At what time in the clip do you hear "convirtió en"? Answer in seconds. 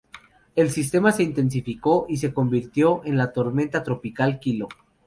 2.33-3.17